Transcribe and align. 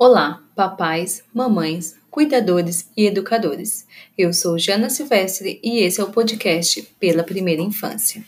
Olá, 0.00 0.44
papais, 0.54 1.24
mamães, 1.34 1.96
cuidadores 2.08 2.88
e 2.96 3.04
educadores. 3.04 3.84
Eu 4.16 4.32
sou 4.32 4.56
Jana 4.56 4.88
Silvestre 4.88 5.58
e 5.60 5.80
esse 5.80 6.00
é 6.00 6.04
o 6.04 6.12
podcast 6.12 6.82
Pela 7.00 7.24
Primeira 7.24 7.60
Infância. 7.60 8.22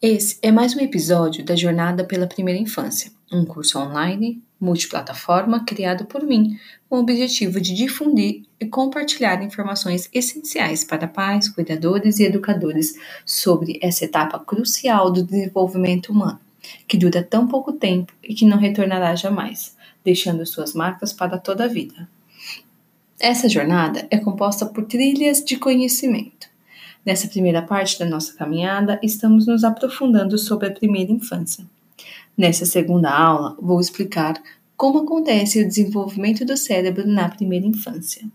Esse 0.00 0.38
é 0.40 0.50
mais 0.50 0.74
um 0.74 0.80
episódio 0.80 1.44
da 1.44 1.54
Jornada 1.54 2.02
pela 2.02 2.26
Primeira 2.26 2.58
Infância, 2.58 3.12
um 3.30 3.44
curso 3.44 3.78
online 3.78 4.42
multiplataforma 4.64 5.64
criado 5.64 6.04
por 6.06 6.22
mim, 6.22 6.58
com 6.88 6.96
o 6.96 7.00
objetivo 7.00 7.60
de 7.60 7.74
difundir 7.74 8.42
e 8.58 8.66
compartilhar 8.66 9.42
informações 9.42 10.08
essenciais 10.12 10.82
para 10.82 11.06
pais, 11.06 11.48
cuidadores 11.48 12.18
e 12.18 12.24
educadores 12.24 12.94
sobre 13.26 13.78
essa 13.82 14.04
etapa 14.04 14.38
crucial 14.38 15.10
do 15.10 15.22
desenvolvimento 15.22 16.10
humano, 16.10 16.40
que 16.88 16.96
dura 16.96 17.22
tão 17.22 17.46
pouco 17.46 17.72
tempo 17.72 18.12
e 18.22 18.34
que 18.34 18.46
não 18.46 18.58
retornará 18.58 19.14
jamais, 19.14 19.76
deixando 20.04 20.46
suas 20.46 20.74
marcas 20.74 21.12
para 21.12 21.38
toda 21.38 21.64
a 21.64 21.68
vida. 21.68 22.08
Essa 23.20 23.48
jornada 23.48 24.06
é 24.10 24.18
composta 24.18 24.66
por 24.66 24.84
trilhas 24.84 25.44
de 25.44 25.56
conhecimento 25.56 26.54
Nessa 27.04 27.28
primeira 27.28 27.60
parte 27.60 27.98
da 27.98 28.06
nossa 28.06 28.32
caminhada, 28.32 28.98
estamos 29.02 29.46
nos 29.46 29.62
aprofundando 29.62 30.38
sobre 30.38 30.68
a 30.68 30.72
primeira 30.72 31.12
infância. 31.12 31.66
Nessa 32.36 32.64
segunda 32.64 33.10
aula, 33.10 33.54
vou 33.60 33.78
explicar 33.78 34.42
como 34.76 35.00
acontece 35.00 35.62
o 35.62 35.68
desenvolvimento 35.68 36.44
do 36.44 36.56
cérebro 36.56 37.06
na 37.06 37.28
primeira 37.28 37.66
infância. 37.66 38.26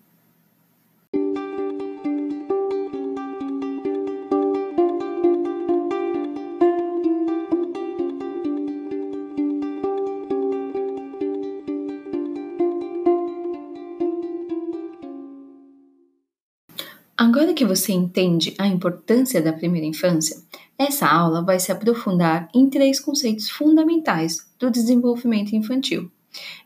Agora 17.18 17.54
que 17.54 17.66
você 17.66 17.92
entende 17.92 18.56
a 18.58 18.66
importância 18.66 19.42
da 19.42 19.52
primeira 19.52 19.86
infância, 19.86 20.42
essa 20.78 21.06
aula 21.06 21.44
vai 21.44 21.60
se 21.60 21.70
aprofundar 21.70 22.48
em 22.56 22.70
três 22.70 22.98
conceitos 22.98 23.50
fundamentais 23.50 24.50
do 24.58 24.72
desenvolvimento 24.72 25.54
infantil 25.54 26.10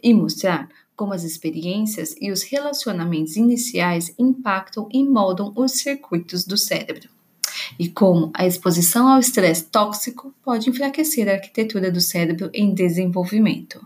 e 0.02 0.14
mostrar 0.14 0.70
como 0.96 1.14
as 1.14 1.24
experiências 1.24 2.16
e 2.22 2.32
os 2.32 2.44
relacionamentos 2.44 3.36
iniciais 3.36 4.14
impactam 4.18 4.88
e 4.92 5.04
moldam 5.04 5.52
os 5.56 5.74
circuitos 5.74 6.46
do 6.46 6.58
cérebro, 6.58 7.10
e 7.80 7.90
como 7.90 8.32
a 8.34 8.46
exposição 8.46 9.08
ao 9.08 9.20
estresse 9.20 9.66
tóxico 9.66 10.34
pode 10.44 10.70
enfraquecer 10.70 11.28
a 11.28 11.34
arquitetura 11.34 11.92
do 11.92 12.02
cérebro 12.02 12.50
em 12.54 12.74
desenvolvimento. 12.74 13.86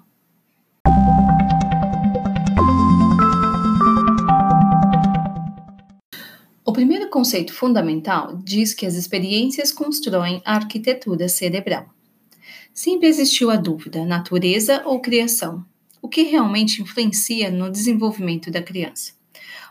O 6.66 6.74
primeiro 6.74 7.10
conceito 7.10 7.54
fundamental 7.54 8.38
diz 8.44 8.74
que 8.74 8.86
as 8.86 8.96
experiências 8.96 9.72
constroem 9.72 10.42
a 10.46 10.56
arquitetura 10.56 11.28
cerebral. 11.30 11.97
Sempre 12.78 13.08
existiu 13.08 13.50
a 13.50 13.56
dúvida: 13.56 14.06
natureza 14.06 14.84
ou 14.86 15.00
criação? 15.00 15.66
O 16.00 16.08
que 16.08 16.22
realmente 16.22 16.80
influencia 16.80 17.50
no 17.50 17.72
desenvolvimento 17.72 18.52
da 18.52 18.62
criança? 18.62 19.14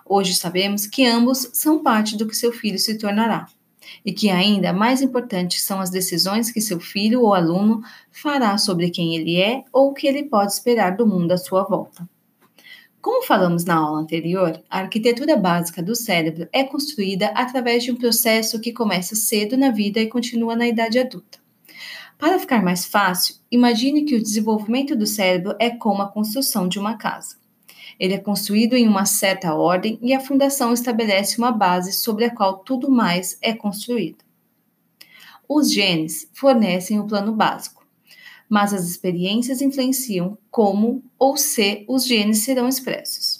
Hoje 0.05 0.35
sabemos 0.35 0.89
que 0.89 1.07
ambos 1.07 1.49
são 1.53 1.85
parte 1.85 2.17
do 2.17 2.27
que 2.27 2.37
seu 2.37 2.53
filho 2.53 2.81
se 2.81 2.99
tornará, 2.99 3.47
e 4.05 4.13
que 4.13 4.29
ainda 4.29 4.73
mais 4.73 5.03
importantes 5.03 5.63
são 5.63 5.81
as 5.81 5.89
decisões 5.89 6.51
que 6.51 6.61
seu 6.61 6.81
filho 6.81 7.21
ou 7.21 7.33
aluno 7.33 7.81
fará 8.11 8.59
sobre 8.59 8.91
quem 8.91 9.15
ele 9.15 9.41
é 9.41 9.63
ou 9.73 9.91
o 9.91 9.95
que 9.95 10.09
ele 10.09 10.25
pode 10.25 10.51
esperar 10.51 10.97
do 10.97 11.07
mundo 11.07 11.31
à 11.31 11.39
sua 11.39 11.63
volta. 11.63 12.09
Como 13.01 13.25
falamos 13.25 13.65
na 13.65 13.77
aula 13.77 14.01
anterior, 14.01 14.61
a 14.69 14.81
arquitetura 14.81 15.37
básica 15.37 15.81
do 15.81 15.95
cérebro 15.95 16.49
é 16.53 16.65
construída 16.65 17.29
através 17.37 17.85
de 17.85 17.93
um 17.93 17.95
processo 17.95 18.61
que 18.61 18.73
começa 18.73 19.15
cedo 19.15 19.57
na 19.57 19.71
vida 19.71 20.01
e 20.01 20.09
continua 20.09 20.57
na 20.57 20.67
idade 20.67 20.99
adulta. 20.99 21.46
Para 22.19 22.39
ficar 22.39 22.63
mais 22.63 22.87
fácil, 22.87 23.37
imagine 23.51 24.05
que 24.05 24.15
o 24.15 24.23
desenvolvimento 24.23 24.97
do 24.97 25.07
cérebro 25.07 25.55
é 25.59 25.71
como 25.71 26.03
a 26.03 26.09
construção 26.09 26.67
de 26.67 26.79
uma 26.79 26.97
casa. 26.97 27.37
Ele 27.99 28.15
é 28.15 28.19
construído 28.19 28.75
em 28.75 28.89
uma 28.89 29.05
certa 29.05 29.55
ordem 29.55 29.99
e 30.03 30.13
a 30.13 30.21
fundação 30.21 30.73
estabelece 30.73 31.39
uma 31.39 31.53
base 31.53 31.93
sobre 31.93 32.25
a 32.25 32.35
qual 32.35 32.59
tudo 32.59 32.91
mais 32.91 33.39
é 33.41 33.53
construído. 33.53 34.25
Os 35.49 35.73
genes 35.73 36.29
fornecem 36.35 36.99
o 36.99 37.07
plano 37.07 37.33
básico 37.33 37.77
mas 38.49 38.73
as 38.73 38.85
experiências 38.85 39.61
influenciam 39.61 40.39
como 40.51 41.03
ou 41.19 41.37
se 41.37 41.85
os 41.89 42.07
genes 42.07 42.39
serão 42.39 42.69
expressos. 42.69 43.36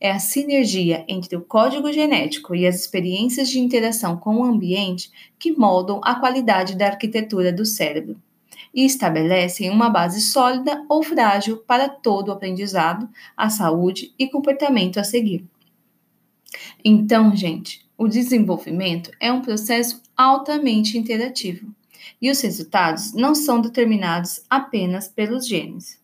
É 0.00 0.12
a 0.12 0.18
sinergia 0.18 1.04
entre 1.08 1.36
o 1.36 1.40
código 1.40 1.92
genético 1.92 2.54
e 2.54 2.66
as 2.66 2.76
experiências 2.76 3.48
de 3.48 3.58
interação 3.58 4.16
com 4.16 4.36
o 4.36 4.44
ambiente 4.44 5.10
que 5.38 5.52
moldam 5.52 6.00
a 6.04 6.14
qualidade 6.14 6.76
da 6.76 6.86
arquitetura 6.86 7.52
do 7.52 7.66
cérebro 7.66 8.16
e 8.72 8.84
estabelecem 8.84 9.70
uma 9.70 9.90
base 9.90 10.20
sólida 10.20 10.84
ou 10.88 11.02
frágil 11.02 11.58
para 11.58 11.88
todo 11.88 12.28
o 12.28 12.32
aprendizado, 12.32 13.08
a 13.36 13.50
saúde 13.50 14.12
e 14.18 14.28
comportamento 14.28 14.98
a 14.98 15.04
seguir. 15.04 15.44
Então, 16.84 17.34
gente, 17.34 17.84
o 17.96 18.06
desenvolvimento 18.06 19.10
é 19.18 19.32
um 19.32 19.42
processo 19.42 20.00
altamente 20.16 20.96
interativo 20.96 21.74
e 22.20 22.30
os 22.30 22.40
resultados 22.40 23.12
não 23.12 23.34
são 23.34 23.60
determinados 23.60 24.42
apenas 24.48 25.08
pelos 25.08 25.46
genes. 25.46 26.00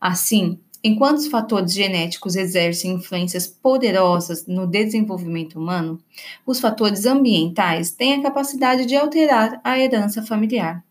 Assim, 0.00 0.58
enquanto 0.82 1.18
os 1.18 1.26
fatores 1.26 1.72
genéticos 1.72 2.36
exercem 2.36 2.92
influências 2.92 3.46
poderosas 3.46 4.46
no 4.46 4.66
desenvolvimento 4.66 5.58
humano, 5.58 6.00
os 6.46 6.60
fatores 6.60 7.06
ambientais 7.06 7.90
têm 7.90 8.14
a 8.14 8.22
capacidade 8.22 8.86
de 8.86 8.96
alterar 8.96 9.60
a 9.62 9.78
herança 9.78 10.22
familiar. 10.22 10.84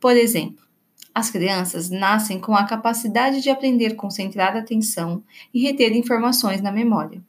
Por 0.00 0.16
exemplo, 0.16 0.64
as 1.14 1.30
crianças 1.30 1.90
nascem 1.90 2.38
com 2.38 2.54
a 2.54 2.64
capacidade 2.64 3.40
de 3.40 3.50
aprender 3.50 3.94
concentrar 3.94 4.56
atenção 4.56 5.22
e 5.52 5.62
reter 5.62 5.96
informações 5.96 6.62
na 6.62 6.70
memória, 6.70 7.20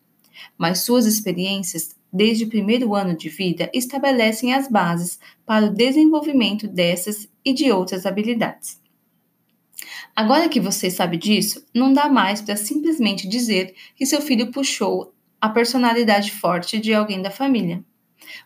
mas 0.58 0.82
suas 0.82 1.06
experiências 1.06 1.96
desde 2.12 2.46
o 2.46 2.50
primeiro 2.50 2.96
ano 2.96 3.16
de 3.16 3.30
vida, 3.30 3.70
estabelecem 3.74 4.54
as 4.54 4.68
bases 4.68 5.20
para 5.46 5.68
o 5.68 5.74
desenvolvimento 5.74 6.68
dessas 6.68 7.30
e 7.46 7.54
de 7.54 7.72
outras 7.72 8.06
habilidades. 8.06 8.80
Agora 10.20 10.50
que 10.50 10.60
você 10.60 10.92
sabe 10.92 11.16
disso, 11.16 11.66
não 11.74 11.94
dá 11.94 12.10
mais 12.10 12.42
para 12.42 12.58
simplesmente 12.58 13.26
dizer 13.26 13.74
que 13.96 14.06
seu 14.06 14.20
filho 14.20 14.52
puxou 14.52 15.14
a 15.40 15.48
personalidade 15.48 16.34
forte 16.34 16.78
de 16.78 16.94
alguém 16.94 17.22
da 17.22 17.32
família. 17.32 17.82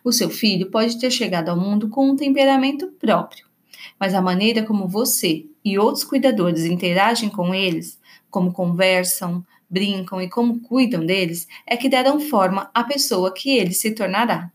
O 0.04 0.12
seu 0.12 0.30
filho 0.30 0.70
pode 0.70 1.00
ter 1.00 1.10
chegado 1.10 1.48
ao 1.48 1.56
mundo 1.56 1.88
com 1.88 2.08
um 2.08 2.14
temperamento 2.14 2.86
próprio, 3.00 3.48
mas 3.98 4.14
a 4.14 4.22
maneira 4.22 4.62
como 4.62 4.86
você 4.86 5.46
e 5.64 5.76
outros 5.76 6.04
cuidadores 6.04 6.64
interagem 6.64 7.28
com 7.28 7.52
eles, 7.52 7.98
como 8.30 8.52
conversam, 8.52 9.44
brincam 9.68 10.22
e 10.22 10.30
como 10.30 10.60
cuidam 10.60 11.04
deles 11.04 11.48
é 11.66 11.76
que 11.76 11.88
darão 11.88 12.20
forma 12.20 12.70
à 12.72 12.84
pessoa 12.84 13.34
que 13.34 13.50
ele 13.50 13.72
se 13.72 13.90
tornará. 13.90 14.52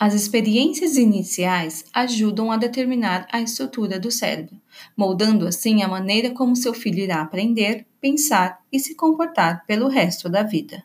As 0.00 0.14
experiências 0.14 0.96
iniciais 0.96 1.84
ajudam 1.92 2.52
a 2.52 2.56
determinar 2.56 3.26
a 3.32 3.40
estrutura 3.40 3.98
do 3.98 4.12
cérebro, 4.12 4.56
moldando 4.96 5.44
assim 5.44 5.82
a 5.82 5.88
maneira 5.88 6.30
como 6.30 6.54
seu 6.54 6.72
filho 6.72 7.00
irá 7.00 7.20
aprender, 7.20 7.84
pensar 8.00 8.60
e 8.70 8.78
se 8.78 8.94
comportar 8.94 9.66
pelo 9.66 9.88
resto 9.88 10.28
da 10.28 10.44
vida. 10.44 10.84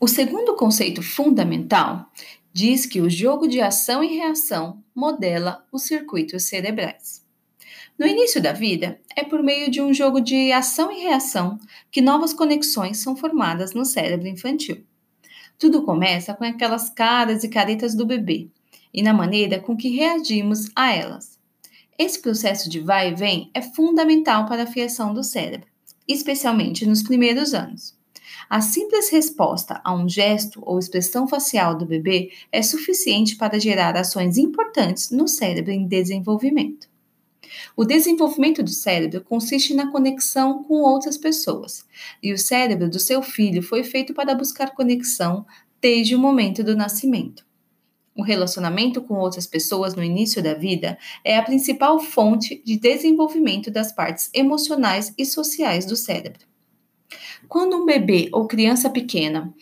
O 0.00 0.08
segundo 0.08 0.56
conceito 0.56 1.02
fundamental 1.02 2.10
diz 2.54 2.86
que 2.86 3.02
o 3.02 3.10
jogo 3.10 3.46
de 3.46 3.60
ação 3.60 4.02
e 4.02 4.16
reação 4.16 4.82
modela 4.94 5.62
os 5.70 5.82
circuitos 5.82 6.44
cerebrais. 6.44 7.21
No 7.98 8.06
início 8.06 8.42
da 8.42 8.52
vida, 8.52 9.00
é 9.16 9.22
por 9.22 9.42
meio 9.42 9.70
de 9.70 9.80
um 9.80 9.92
jogo 9.92 10.20
de 10.20 10.50
ação 10.52 10.90
e 10.90 11.02
reação 11.02 11.58
que 11.90 12.00
novas 12.00 12.32
conexões 12.32 12.98
são 12.98 13.14
formadas 13.14 13.72
no 13.72 13.84
cérebro 13.84 14.28
infantil. 14.28 14.84
Tudo 15.58 15.82
começa 15.82 16.34
com 16.34 16.44
aquelas 16.44 16.90
caras 16.90 17.44
e 17.44 17.48
caretas 17.48 17.94
do 17.94 18.06
bebê 18.06 18.48
e 18.92 19.02
na 19.02 19.14
maneira 19.14 19.60
com 19.60 19.76
que 19.76 19.88
reagimos 19.88 20.68
a 20.74 20.92
elas. 20.92 21.38
Esse 21.98 22.20
processo 22.20 22.68
de 22.68 22.80
vai 22.80 23.10
e 23.10 23.14
vem 23.14 23.50
é 23.54 23.62
fundamental 23.62 24.46
para 24.46 24.64
a 24.64 24.66
fiação 24.66 25.14
do 25.14 25.22
cérebro, 25.22 25.68
especialmente 26.08 26.84
nos 26.86 27.02
primeiros 27.02 27.54
anos. 27.54 27.96
A 28.50 28.60
simples 28.60 29.08
resposta 29.08 29.80
a 29.84 29.94
um 29.94 30.08
gesto 30.08 30.60
ou 30.64 30.78
expressão 30.78 31.28
facial 31.28 31.76
do 31.76 31.86
bebê 31.86 32.32
é 32.50 32.60
suficiente 32.62 33.36
para 33.36 33.58
gerar 33.58 33.96
ações 33.96 34.36
importantes 34.36 35.10
no 35.10 35.28
cérebro 35.28 35.70
em 35.70 35.86
desenvolvimento. 35.86 36.91
O 37.76 37.84
desenvolvimento 37.84 38.62
do 38.62 38.70
cérebro 38.70 39.20
consiste 39.22 39.74
na 39.74 39.90
conexão 39.90 40.62
com 40.64 40.82
outras 40.82 41.16
pessoas, 41.16 41.84
e 42.22 42.32
o 42.32 42.38
cérebro 42.38 42.88
do 42.88 42.98
seu 42.98 43.22
filho 43.22 43.62
foi 43.62 43.82
feito 43.82 44.14
para 44.14 44.34
buscar 44.34 44.74
conexão 44.74 45.44
desde 45.80 46.14
o 46.14 46.18
momento 46.18 46.62
do 46.62 46.76
nascimento. 46.76 47.44
O 48.14 48.22
relacionamento 48.22 49.00
com 49.00 49.14
outras 49.14 49.46
pessoas 49.46 49.94
no 49.94 50.02
início 50.02 50.42
da 50.42 50.52
vida 50.52 50.98
é 51.24 51.36
a 51.36 51.42
principal 51.42 51.98
fonte 51.98 52.62
de 52.62 52.78
desenvolvimento 52.78 53.70
das 53.70 53.90
partes 53.90 54.30
emocionais 54.34 55.14
e 55.16 55.24
sociais 55.24 55.86
do 55.86 55.96
cérebro. 55.96 56.46
Quando 57.48 57.76
um 57.76 57.86
bebê 57.86 58.28
ou 58.32 58.46
criança 58.46 58.90
pequena 58.90 59.52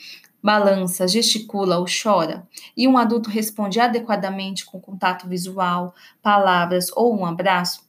balança, 0.43 1.07
gesticula 1.07 1.79
ou 1.79 1.87
chora, 1.87 2.47
e 2.77 2.89
um 2.89 2.97
adulto 2.97 3.31
responde 3.31 3.79
adequadamente 3.79 4.65
com 4.65 4.81
contato 4.81 5.29
visual, 5.29 5.95
palavras 6.23 6.91
ou 6.95 7.19
um 7.19 7.27
abraço, 7.27 7.89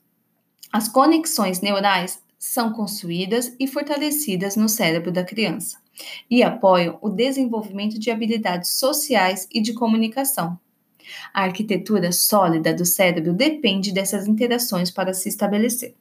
as 0.72 0.88
conexões 0.88 1.60
neurais 1.60 2.24
são 2.40 2.72
construídas 2.72 3.54
e 3.60 3.68
fortalecidas 3.68 4.56
no 4.56 4.70
cérebro 4.70 5.12
da 5.12 5.24
criança 5.24 5.78
e 6.30 6.42
apoiam 6.42 6.98
o 7.02 7.10
desenvolvimento 7.10 8.00
de 8.00 8.10
habilidades 8.10 8.70
sociais 8.70 9.48
e 9.52 9.62
de 9.62 9.74
comunicação. 9.74 10.58
A 11.34 11.44
arquitetura 11.44 12.14
sólida 12.14 12.74
do 12.74 12.86
cérebro 12.86 13.34
depende 13.34 13.92
dessas 13.92 14.28
interações 14.28 14.90
para 14.90 15.14
se 15.14 15.28
estabelecer. 15.28 15.94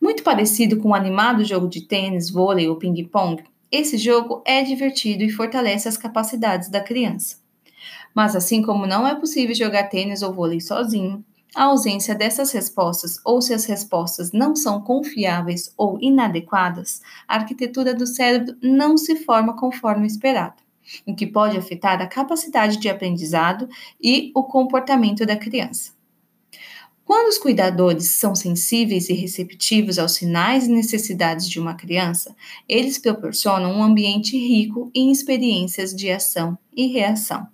Muito 0.00 0.22
parecido 0.22 0.76
com 0.78 0.90
o 0.90 0.94
animado 0.94 1.44
jogo 1.44 1.68
de 1.68 1.82
tênis, 1.82 2.30
vôlei 2.30 2.68
ou 2.68 2.76
ping-pong, 2.76 3.42
esse 3.72 3.96
jogo 3.96 4.42
é 4.44 4.62
divertido 4.62 5.24
e 5.24 5.30
fortalece 5.30 5.88
as 5.88 5.96
capacidades 5.96 6.68
da 6.68 6.80
criança. 6.80 7.38
Mas 8.14 8.36
assim 8.36 8.60
como 8.60 8.86
não 8.86 9.06
é 9.06 9.14
possível 9.14 9.54
jogar 9.54 9.84
tênis 9.84 10.20
ou 10.20 10.32
vôlei 10.32 10.60
sozinho, 10.60 11.24
a 11.54 11.64
ausência 11.64 12.14
dessas 12.14 12.52
respostas 12.52 13.18
ou 13.24 13.40
se 13.40 13.52
as 13.52 13.64
respostas 13.64 14.32
não 14.32 14.54
são 14.54 14.80
confiáveis 14.80 15.72
ou 15.76 15.98
inadequadas, 16.00 17.00
a 17.26 17.36
arquitetura 17.36 17.94
do 17.94 18.06
cérebro 18.06 18.56
não 18.62 18.96
se 18.96 19.16
forma 19.16 19.56
conforme 19.56 20.06
esperado, 20.06 20.62
o 21.06 21.14
que 21.14 21.26
pode 21.26 21.56
afetar 21.56 22.00
a 22.00 22.06
capacidade 22.06 22.78
de 22.78 22.88
aprendizado 22.88 23.68
e 24.00 24.30
o 24.34 24.44
comportamento 24.44 25.26
da 25.26 25.36
criança. 25.36 25.92
Quando 27.04 27.28
os 27.28 27.38
cuidadores 27.38 28.12
são 28.12 28.34
sensíveis 28.34 29.08
e 29.08 29.12
receptivos 29.12 29.98
aos 29.98 30.12
sinais 30.12 30.66
e 30.66 30.70
necessidades 30.70 31.48
de 31.48 31.58
uma 31.58 31.74
criança, 31.74 32.34
eles 32.68 32.96
proporcionam 32.96 33.72
um 33.72 33.82
ambiente 33.82 34.36
rico 34.36 34.90
em 34.94 35.10
experiências 35.10 35.94
de 35.94 36.10
ação 36.10 36.56
e 36.74 36.86
reação. 36.86 37.46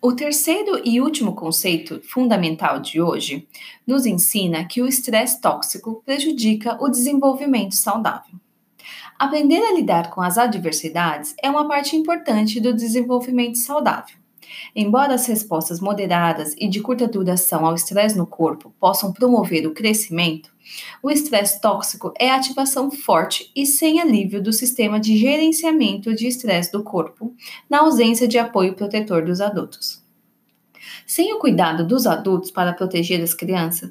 O 0.00 0.12
terceiro 0.12 0.80
e 0.84 1.00
último 1.00 1.34
conceito 1.34 2.00
fundamental 2.02 2.78
de 2.80 3.00
hoje 3.00 3.46
nos 3.86 4.04
ensina 4.04 4.64
que 4.64 4.82
o 4.82 4.86
estresse 4.86 5.40
tóxico 5.40 6.02
prejudica 6.04 6.76
o 6.82 6.88
desenvolvimento 6.88 7.74
saudável. 7.74 8.43
Aprender 9.18 9.62
a 9.62 9.72
lidar 9.72 10.10
com 10.10 10.20
as 10.20 10.36
adversidades 10.36 11.34
é 11.42 11.48
uma 11.48 11.68
parte 11.68 11.96
importante 11.96 12.60
do 12.60 12.74
desenvolvimento 12.74 13.58
saudável. 13.58 14.16
Embora 14.74 15.14
as 15.14 15.26
respostas 15.26 15.80
moderadas 15.80 16.54
e 16.58 16.68
de 16.68 16.80
curta 16.80 17.06
duração 17.06 17.64
ao 17.64 17.74
estresse 17.74 18.16
no 18.16 18.26
corpo 18.26 18.74
possam 18.78 19.12
promover 19.12 19.66
o 19.66 19.72
crescimento, 19.72 20.52
o 21.02 21.10
estresse 21.10 21.60
tóxico 21.60 22.12
é 22.18 22.30
a 22.30 22.36
ativação 22.36 22.90
forte 22.90 23.50
e 23.54 23.64
sem 23.66 24.00
alívio 24.00 24.42
do 24.42 24.52
sistema 24.52 24.98
de 24.98 25.16
gerenciamento 25.16 26.14
de 26.14 26.26
estresse 26.26 26.72
do 26.72 26.82
corpo, 26.82 27.34
na 27.68 27.80
ausência 27.80 28.26
de 28.26 28.38
apoio 28.38 28.74
protetor 28.74 29.24
dos 29.24 29.40
adultos. 29.40 30.02
Sem 31.06 31.32
o 31.32 31.38
cuidado 31.38 31.86
dos 31.86 32.06
adultos 32.06 32.50
para 32.50 32.72
proteger 32.72 33.22
as 33.22 33.34
crianças, 33.34 33.90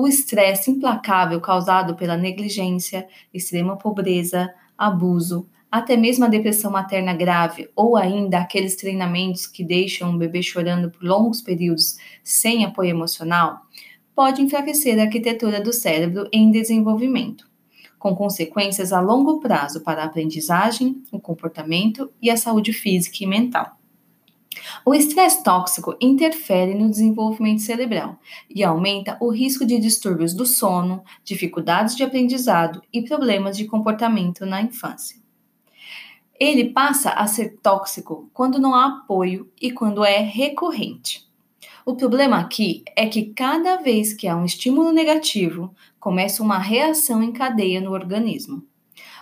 o 0.00 0.06
estresse 0.06 0.70
implacável 0.70 1.40
causado 1.40 1.96
pela 1.96 2.16
negligência, 2.16 3.08
extrema 3.34 3.76
pobreza, 3.76 4.48
abuso, 4.78 5.48
até 5.68 5.96
mesmo 5.96 6.24
a 6.24 6.28
depressão 6.28 6.70
materna 6.70 7.12
grave 7.12 7.68
ou 7.74 7.96
ainda 7.96 8.38
aqueles 8.38 8.76
treinamentos 8.76 9.44
que 9.44 9.64
deixam 9.64 10.14
o 10.14 10.16
bebê 10.16 10.40
chorando 10.40 10.88
por 10.88 11.02
longos 11.02 11.42
períodos 11.42 11.96
sem 12.22 12.64
apoio 12.64 12.90
emocional, 12.90 13.62
pode 14.14 14.40
enfraquecer 14.40 14.96
a 15.00 15.02
arquitetura 15.02 15.60
do 15.60 15.72
cérebro 15.72 16.28
em 16.32 16.52
desenvolvimento, 16.52 17.50
com 17.98 18.14
consequências 18.14 18.92
a 18.92 19.00
longo 19.00 19.40
prazo 19.40 19.80
para 19.80 20.02
a 20.02 20.06
aprendizagem, 20.06 21.02
o 21.10 21.18
comportamento 21.18 22.08
e 22.22 22.30
a 22.30 22.36
saúde 22.36 22.72
física 22.72 23.16
e 23.24 23.26
mental. 23.26 23.77
O 24.84 24.94
estresse 24.94 25.42
tóxico 25.42 25.96
interfere 26.00 26.74
no 26.74 26.90
desenvolvimento 26.90 27.62
cerebral 27.62 28.18
e 28.48 28.64
aumenta 28.64 29.16
o 29.20 29.30
risco 29.30 29.64
de 29.64 29.78
distúrbios 29.78 30.34
do 30.34 30.46
sono, 30.46 31.02
dificuldades 31.24 31.94
de 31.96 32.02
aprendizado 32.02 32.82
e 32.92 33.02
problemas 33.02 33.56
de 33.56 33.66
comportamento 33.66 34.44
na 34.46 34.62
infância. 34.62 35.18
Ele 36.38 36.70
passa 36.70 37.10
a 37.10 37.26
ser 37.26 37.58
tóxico 37.60 38.30
quando 38.32 38.60
não 38.60 38.74
há 38.74 38.86
apoio 38.86 39.50
e 39.60 39.72
quando 39.72 40.04
é 40.04 40.18
recorrente. 40.18 41.26
O 41.84 41.96
problema 41.96 42.38
aqui 42.38 42.84
é 42.94 43.06
que 43.06 43.32
cada 43.32 43.76
vez 43.76 44.12
que 44.12 44.28
há 44.28 44.36
um 44.36 44.44
estímulo 44.44 44.92
negativo, 44.92 45.74
começa 45.98 46.42
uma 46.42 46.58
reação 46.58 47.22
em 47.22 47.32
cadeia 47.32 47.80
no 47.80 47.92
organismo. 47.92 48.62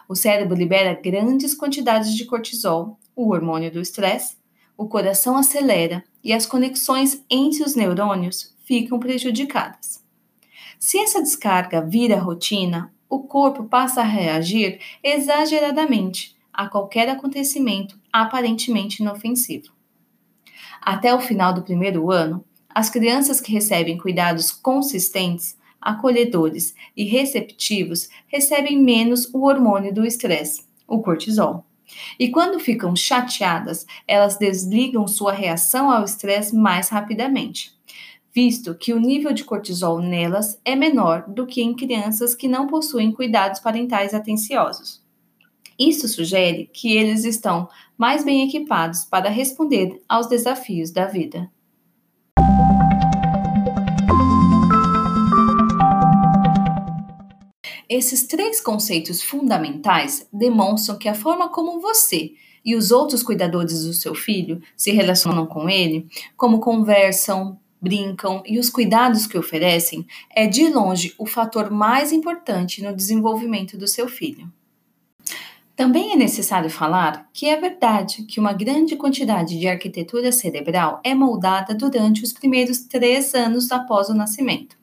O 0.08 0.14
cérebro 0.14 0.56
libera 0.56 1.00
grandes 1.00 1.54
quantidades 1.54 2.14
de 2.14 2.24
cortisol, 2.24 2.98
o 3.14 3.32
hormônio 3.32 3.72
do 3.72 3.80
estresse, 3.80 4.36
o 4.76 4.88
coração 4.88 5.36
acelera 5.36 6.04
e 6.22 6.32
as 6.32 6.46
conexões 6.46 7.24
entre 7.30 7.62
os 7.62 7.74
neurônios 7.74 8.54
ficam 8.64 8.98
prejudicadas. 8.98 10.04
Se 10.78 10.98
essa 10.98 11.22
descarga 11.22 11.80
vira 11.80 12.18
rotina, 12.18 12.92
o 13.08 13.20
corpo 13.20 13.64
passa 13.64 14.00
a 14.00 14.04
reagir 14.04 14.80
exageradamente 15.02 16.36
a 16.52 16.68
qualquer 16.68 17.08
acontecimento 17.08 17.98
aparentemente 18.12 19.02
inofensivo. 19.02 19.72
Até 20.80 21.14
o 21.14 21.20
final 21.20 21.52
do 21.52 21.62
primeiro 21.62 22.10
ano, 22.10 22.44
as 22.74 22.88
crianças 22.88 23.40
que 23.40 23.52
recebem 23.52 23.98
cuidados 23.98 24.50
consistentes, 24.50 25.56
acolhedores 25.80 26.74
e 26.96 27.04
receptivos 27.04 28.08
recebem 28.26 28.80
menos 28.80 29.28
o 29.34 29.44
hormônio 29.44 29.92
do 29.92 30.04
estresse, 30.04 30.64
o 30.86 31.00
cortisol. 31.00 31.65
E 32.18 32.28
quando 32.30 32.58
ficam 32.58 32.94
chateadas, 32.96 33.86
elas 34.06 34.36
desligam 34.36 35.06
sua 35.06 35.32
reação 35.32 35.90
ao 35.90 36.04
estresse 36.04 36.54
mais 36.54 36.88
rapidamente, 36.88 37.72
visto 38.34 38.74
que 38.74 38.92
o 38.92 39.00
nível 39.00 39.32
de 39.32 39.44
cortisol 39.44 40.00
nelas 40.00 40.60
é 40.64 40.76
menor 40.76 41.24
do 41.28 41.46
que 41.46 41.62
em 41.62 41.74
crianças 41.74 42.34
que 42.34 42.48
não 42.48 42.66
possuem 42.66 43.12
cuidados 43.12 43.60
parentais 43.60 44.12
atenciosos. 44.12 45.04
Isso 45.78 46.08
sugere 46.08 46.70
que 46.72 46.96
eles 46.96 47.24
estão 47.24 47.68
mais 47.98 48.24
bem 48.24 48.46
equipados 48.46 49.04
para 49.04 49.28
responder 49.28 50.02
aos 50.08 50.26
desafios 50.26 50.90
da 50.90 51.06
vida. 51.06 51.50
Esses 57.88 58.26
três 58.26 58.60
conceitos 58.60 59.22
fundamentais 59.22 60.26
demonstram 60.32 60.98
que 60.98 61.08
a 61.08 61.14
forma 61.14 61.48
como 61.48 61.80
você 61.80 62.32
e 62.64 62.74
os 62.74 62.90
outros 62.90 63.22
cuidadores 63.22 63.84
do 63.84 63.92
seu 63.92 64.12
filho 64.12 64.60
se 64.76 64.90
relacionam 64.90 65.46
com 65.46 65.70
ele, 65.70 66.08
como 66.36 66.58
conversam, 66.58 67.56
brincam 67.80 68.42
e 68.44 68.58
os 68.58 68.68
cuidados 68.68 69.24
que 69.24 69.38
oferecem, 69.38 70.04
é 70.34 70.48
de 70.48 70.66
longe 70.66 71.14
o 71.16 71.26
fator 71.26 71.70
mais 71.70 72.10
importante 72.10 72.82
no 72.82 72.94
desenvolvimento 72.94 73.78
do 73.78 73.86
seu 73.86 74.08
filho. 74.08 74.52
Também 75.76 76.12
é 76.12 76.16
necessário 76.16 76.70
falar 76.70 77.28
que 77.32 77.46
é 77.46 77.54
verdade 77.54 78.24
que 78.24 78.40
uma 78.40 78.52
grande 78.52 78.96
quantidade 78.96 79.60
de 79.60 79.68
arquitetura 79.68 80.32
cerebral 80.32 81.00
é 81.04 81.14
moldada 81.14 81.72
durante 81.72 82.24
os 82.24 82.32
primeiros 82.32 82.80
três 82.80 83.32
anos 83.32 83.70
após 83.70 84.08
o 84.08 84.14
nascimento 84.14 84.76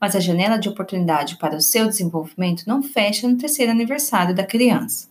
mas 0.00 0.14
a 0.14 0.20
janela 0.20 0.58
de 0.58 0.68
oportunidade 0.68 1.36
para 1.36 1.56
o 1.56 1.60
seu 1.60 1.86
desenvolvimento 1.86 2.64
não 2.66 2.82
fecha 2.82 3.28
no 3.28 3.36
terceiro 3.36 3.72
aniversário 3.72 4.34
da 4.34 4.44
criança. 4.44 5.08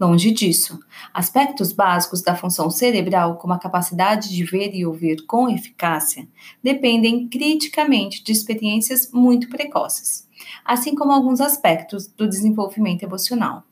Longe 0.00 0.30
disso, 0.30 0.78
aspectos 1.12 1.72
básicos 1.72 2.22
da 2.22 2.34
função 2.34 2.70
cerebral, 2.70 3.36
como 3.36 3.52
a 3.52 3.58
capacidade 3.58 4.30
de 4.30 4.44
ver 4.44 4.74
e 4.74 4.86
ouvir 4.86 5.26
com 5.26 5.48
eficácia, 5.48 6.26
dependem 6.62 7.28
criticamente 7.28 8.24
de 8.24 8.32
experiências 8.32 9.10
muito 9.12 9.48
precoces, 9.48 10.26
assim 10.64 10.94
como 10.94 11.12
alguns 11.12 11.40
aspectos 11.40 12.06
do 12.06 12.28
desenvolvimento 12.28 13.02
emocional. 13.02 13.64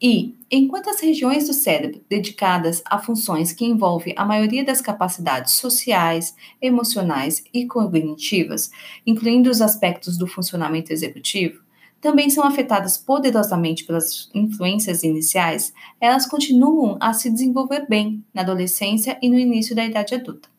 E, 0.00 0.34
enquanto 0.50 0.90
as 0.90 1.00
regiões 1.00 1.46
do 1.46 1.54
cérebro 1.54 2.02
dedicadas 2.08 2.82
a 2.84 2.98
funções 2.98 3.52
que 3.52 3.64
envolvem 3.64 4.12
a 4.16 4.24
maioria 4.24 4.64
das 4.64 4.80
capacidades 4.80 5.54
sociais, 5.54 6.34
emocionais 6.60 7.42
e 7.52 7.66
cognitivas, 7.66 8.70
incluindo 9.06 9.50
os 9.50 9.62
aspectos 9.62 10.18
do 10.18 10.26
funcionamento 10.26 10.92
executivo, 10.92 11.64
também 12.00 12.28
são 12.28 12.44
afetadas 12.44 12.98
poderosamente 12.98 13.84
pelas 13.84 14.30
influências 14.34 15.02
iniciais, 15.02 15.72
elas 16.00 16.26
continuam 16.26 16.98
a 17.00 17.12
se 17.12 17.30
desenvolver 17.30 17.86
bem 17.88 18.24
na 18.34 18.42
adolescência 18.42 19.18
e 19.22 19.28
no 19.30 19.38
início 19.38 19.74
da 19.74 19.84
idade 19.84 20.14
adulta. 20.14 20.55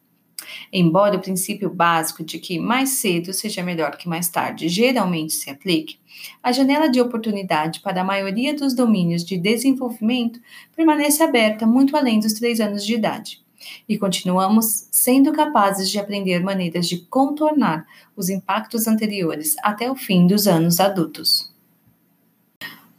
Embora 0.72 1.18
o 1.18 1.22
princípio 1.22 1.70
básico 1.70 2.24
de 2.24 2.40
que 2.40 2.60
mais 2.60 2.90
cedo 2.90 3.34
seja 3.34 3.64
melhor 3.64 3.98
que 3.98 4.10
mais 4.10 4.30
tarde 4.30 4.68
geralmente 4.68 5.34
se 5.34 5.50
aplique, 5.50 6.00
a 6.42 6.52
janela 6.52 6.90
de 6.90 7.00
oportunidade 7.00 7.80
para 7.82 8.02
a 8.02 8.04
maioria 8.04 8.54
dos 8.54 8.74
domínios 8.74 9.24
de 9.24 9.38
desenvolvimento 9.38 10.40
permanece 10.76 11.24
aberta 11.24 11.66
muito 11.66 11.96
além 11.96 12.20
dos 12.20 12.34
três 12.34 12.60
anos 12.60 12.86
de 12.86 12.96
idade. 12.96 13.42
E 13.88 13.98
continuamos 13.98 14.88
sendo 14.92 15.32
capazes 15.32 15.90
de 15.90 16.00
aprender 16.00 16.42
maneiras 16.42 16.88
de 16.88 17.00
contornar 17.06 17.86
os 18.16 18.30
impactos 18.30 18.88
anteriores 18.88 19.56
até 19.64 19.90
o 19.92 19.96
fim 19.96 20.28
dos 20.28 20.48
anos 20.48 20.80
adultos. 20.80 21.54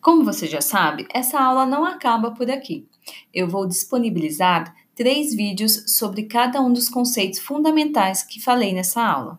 Como 0.00 0.24
você 0.24 0.46
já 0.46 0.60
sabe, 0.60 1.06
essa 1.12 1.40
aula 1.40 1.66
não 1.66 1.84
acaba 1.84 2.30
por 2.30 2.50
aqui. 2.50 2.86
Eu 3.32 3.48
vou 3.48 3.66
disponibilizar 3.66 4.74
três 4.98 5.32
vídeos 5.32 5.84
sobre 5.86 6.24
cada 6.24 6.60
um 6.60 6.72
dos 6.72 6.88
conceitos 6.88 7.38
fundamentais 7.38 8.24
que 8.24 8.42
falei 8.42 8.72
nessa 8.72 9.00
aula. 9.00 9.38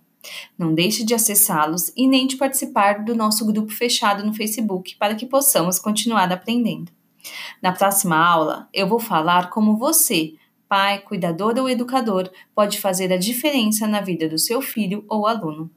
Não 0.58 0.74
deixe 0.74 1.04
de 1.04 1.14
acessá-los 1.14 1.92
e 1.98 2.08
nem 2.08 2.26
de 2.26 2.38
participar 2.38 3.04
do 3.04 3.14
nosso 3.14 3.46
grupo 3.46 3.70
fechado 3.70 4.26
no 4.26 4.34
Facebook 4.34 4.96
para 4.96 5.16
que 5.16 5.26
possamos 5.26 5.78
continuar 5.78 6.32
aprendendo. 6.32 6.94
Na 7.62 7.74
próxima 7.74 8.16
aula, 8.16 8.70
eu 8.74 8.88
vou 8.88 9.00
falar 9.00 9.50
como 9.50 9.76
você, 9.76 10.34
pai, 10.70 11.00
cuidador 11.00 11.60
ou 11.60 11.70
educador, 11.70 12.32
pode 12.56 12.80
fazer 12.80 13.12
a 13.12 13.18
diferença 13.18 13.86
na 13.86 14.00
vida 14.00 14.30
do 14.30 14.38
seu 14.38 14.62
filho 14.62 15.04
ou 15.10 15.28
aluno. 15.28 15.70